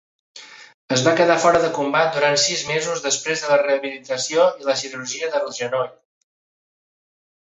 Es 0.95 1.01
va 1.07 1.11
quedar 1.17 1.33
fora 1.41 1.59
de 1.65 1.67
combat 1.75 2.15
durant 2.15 2.37
sis 2.43 2.63
mesos 2.69 3.03
després 3.03 3.43
de 3.43 3.51
la 3.51 3.59
rehabilitació 3.63 4.47
i 4.63 4.67
la 4.71 4.77
cirurgia 4.81 5.29
del 5.37 5.53
genoll. 5.59 5.93